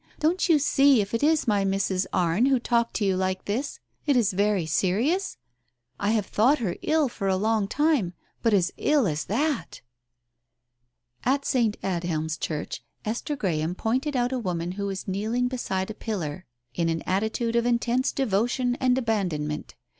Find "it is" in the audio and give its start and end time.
1.13-1.47, 4.07-4.33